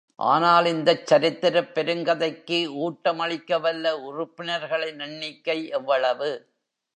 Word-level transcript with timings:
ஆனால், 0.19 0.65
இந்தச் 0.65 1.07
சரித்திரப் 1.07 1.71
பெருங்கதைக்கு 1.75 2.67
ஊட்டம் 2.77 3.19
அளிக்கவல்ல 3.19 3.93
உறுப்பினர்களின் 4.01 4.99
எண்ணிக்கை 4.99 5.67
எவ்வளவு? 5.69 6.31